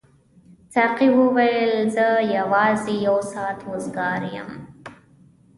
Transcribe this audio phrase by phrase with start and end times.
[0.75, 2.07] ساقي وویل زه
[2.37, 4.49] یوازې یو ساعت وزګار یم.